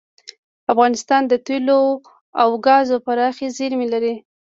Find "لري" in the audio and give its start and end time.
3.93-4.15